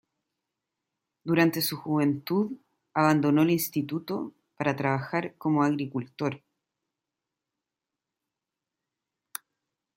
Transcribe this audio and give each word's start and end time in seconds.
Durante 1.23 1.61
su 1.61 1.77
juventud 1.77 2.53
abandonó 2.95 3.43
el 3.43 3.51
instituto 3.51 4.33
para 4.57 4.75
trabajar 4.75 5.35
como 5.37 5.61
agricultor. 5.61 6.41